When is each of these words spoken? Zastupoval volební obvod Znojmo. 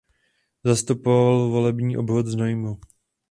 Zastupoval 0.63 1.49
volební 1.49 1.97
obvod 1.97 2.25
Znojmo. 2.27 2.77